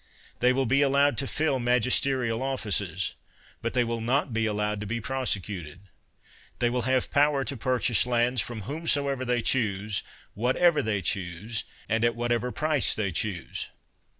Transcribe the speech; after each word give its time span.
They 0.39 0.51
will 0.51 0.65
be 0.65 0.81
allowed 0.81 1.15
to 1.19 1.27
fill 1.27 1.59
magisterial 1.59 2.41
offices; 2.41 3.13
but 3.61 3.75
they 3.75 3.83
will 3.83 4.01
not 4.01 4.33
be 4.33 4.47
allowed 4.47 4.79
to 4.81 4.87
be 4.87 4.99
prosecuted. 4.99 5.81
They 6.57 6.71
will 6.71 6.81
have 6.89 7.11
power 7.11 7.45
to 7.45 7.55
purchase 7.55 8.07
lands, 8.07 8.41
from 8.41 8.61
whomsoever 8.61 9.23
they 9.23 9.43
choose, 9.43 10.01
whatever 10.33 10.81
they 10.81 11.03
choose, 11.03 11.65
and 11.87 12.03
at 12.03 12.15
whatever 12.15 12.51
price 12.51 12.95
they 12.95 13.11
choose. 13.11 13.69